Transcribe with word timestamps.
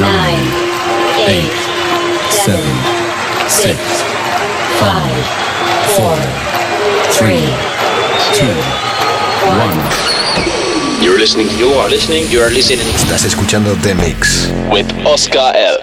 nine, 0.00 0.40
eight, 1.28 1.52
seven, 2.32 2.74
six, 3.48 3.76
five, 4.80 5.22
four, 5.94 6.16
three, 7.12 7.44
two, 8.32 8.56
one. 9.60 9.80
You're 11.02 11.18
listening, 11.18 11.48
you 11.58 11.68
are 11.74 11.88
listening, 11.88 12.30
you 12.30 12.40
are 12.40 12.50
listening 12.50 12.86
Estás 12.94 13.24
escuchando 13.24 13.74
The 13.82 13.94
Mix. 13.94 14.48
with 14.70 14.86
Oscar 15.06 15.52
L. 15.54 15.78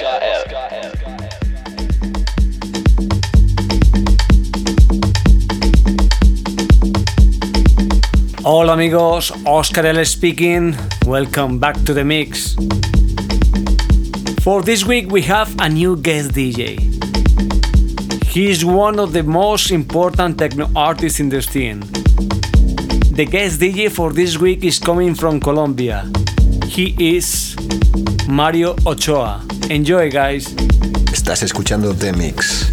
Hola 8.43 8.73
amigos, 8.73 9.33
Oscar 9.45 9.85
L 9.87 10.05
speaking. 10.05 10.75
Welcome 11.05 11.59
back 11.59 11.75
to 11.83 11.93
the 11.93 12.03
mix. 12.03 12.55
For 14.47 14.61
this 14.61 14.85
week, 14.85 15.11
we 15.11 15.23
have 15.23 15.53
a 15.59 15.67
new 15.67 15.97
guest 15.97 16.31
DJ. 16.31 16.79
He 18.23 18.49
is 18.49 18.63
one 18.63 18.97
of 18.97 19.11
the 19.11 19.21
most 19.21 19.71
important 19.71 20.37
techno 20.37 20.69
artists 20.73 21.19
in 21.19 21.27
the 21.27 21.41
scene. 21.41 21.81
The 23.11 23.27
guest 23.29 23.59
DJ 23.59 23.91
for 23.91 24.13
this 24.13 24.37
week 24.37 24.63
is 24.63 24.79
coming 24.79 25.15
from 25.15 25.41
Colombia. 25.41 26.09
He 26.63 26.95
is 26.97 27.57
Mario 28.29 28.77
Ochoa. 28.85 29.45
Enjoy, 29.69 30.09
guys. 30.09 30.55
Estás 31.11 31.43
escuchando 31.43 31.93
The 31.93 32.13
Mix. 32.13 32.71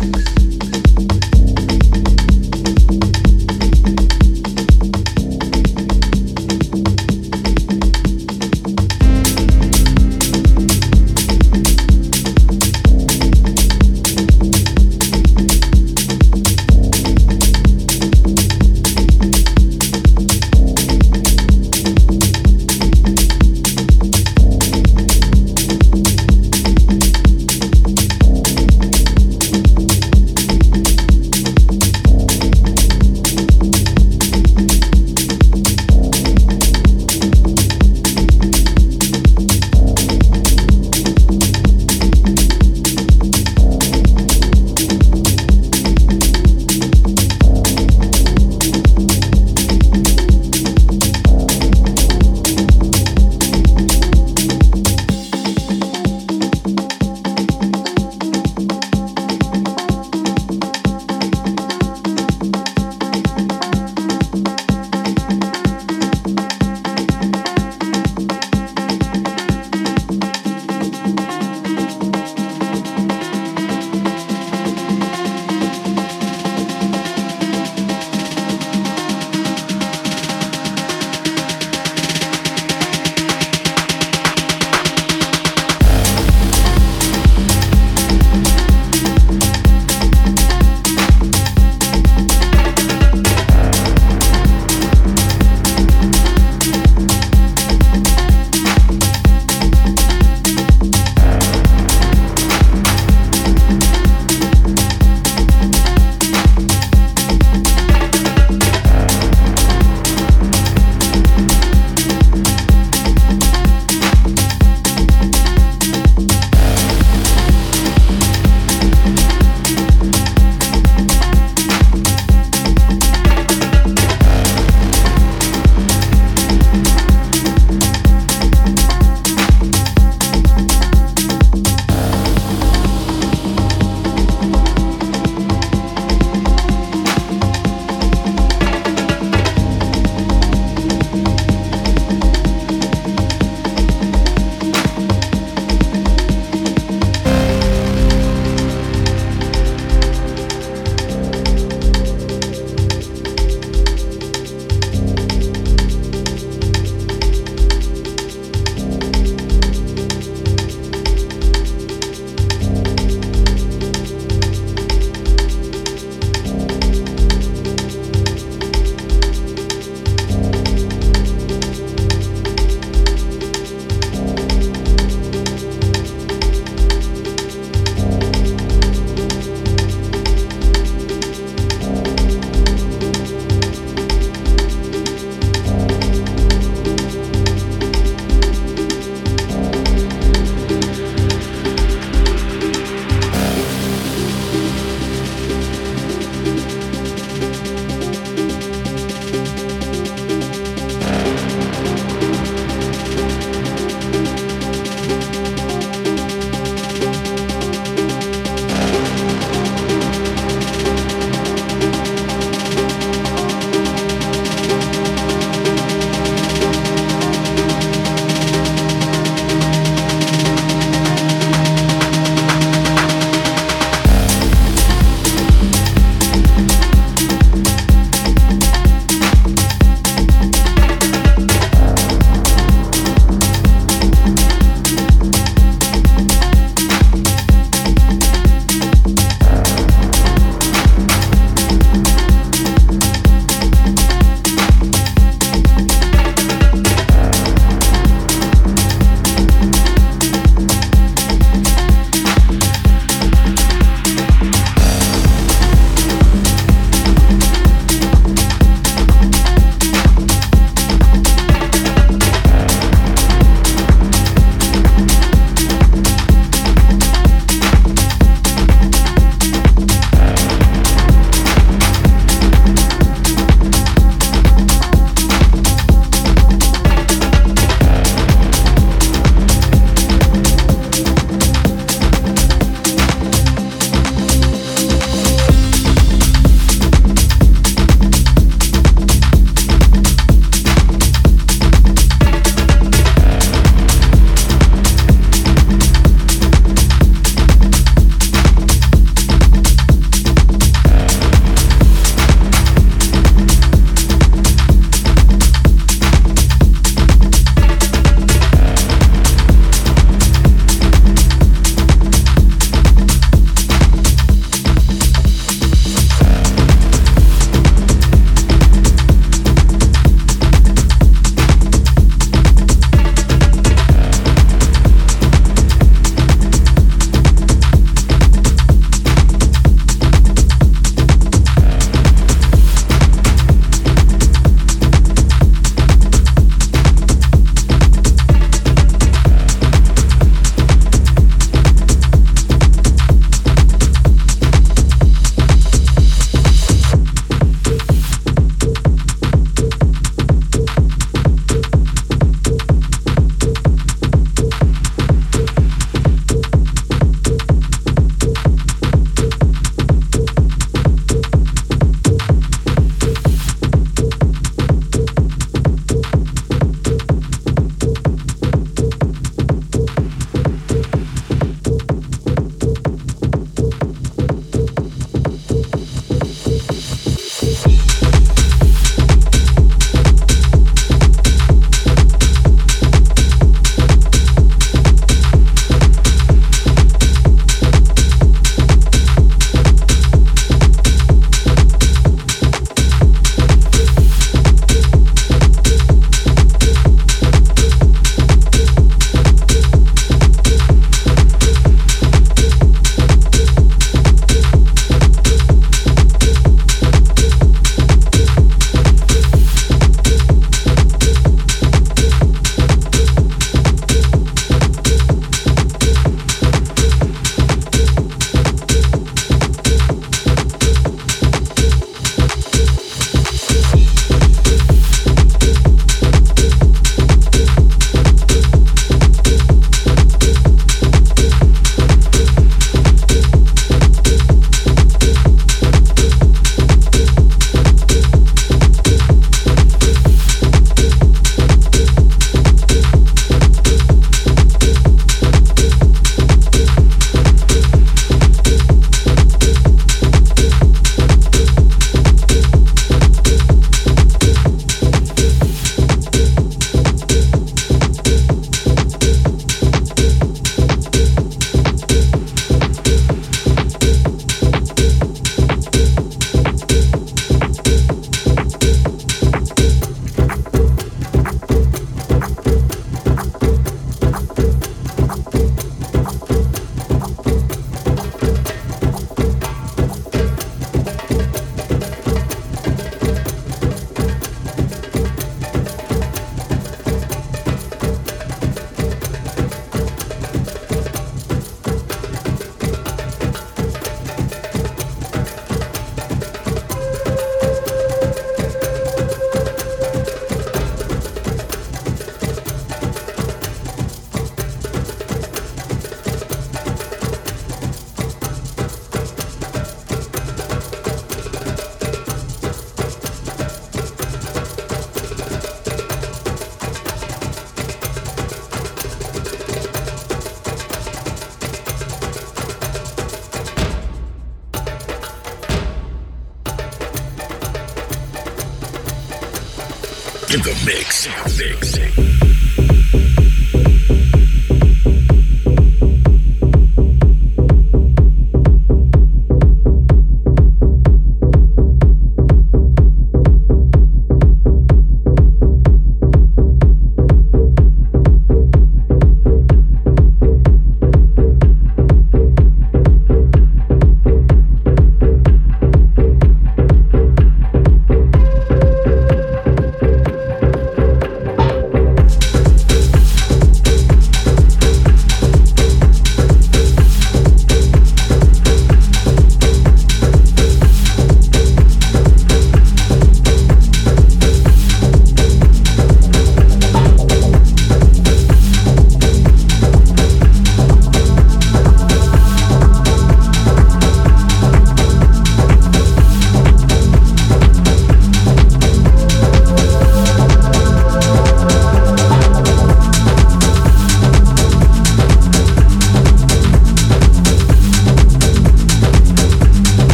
The 530.45 530.53
mix. 530.67 531.09
mix. 531.39 532.14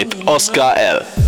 With 0.00 0.26
Oscar 0.26 0.72
L. 0.76 1.19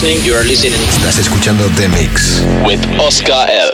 listening. 0.00 0.24
You 0.24 0.34
are 0.34 0.44
listening. 0.44 0.80
Estás 0.88 1.18
escuchando 1.18 1.68
The 1.76 1.88
Mix. 1.88 2.42
with 2.64 2.80
Oscar 2.98 3.48
L. 3.50 3.69